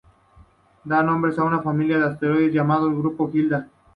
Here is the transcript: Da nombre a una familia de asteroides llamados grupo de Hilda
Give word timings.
Da 0.83 1.03
nombre 1.03 1.31
a 1.37 1.43
una 1.43 1.61
familia 1.61 1.99
de 1.99 2.05
asteroides 2.05 2.51
llamados 2.51 2.91
grupo 2.97 3.27
de 3.27 3.37
Hilda 3.37 3.67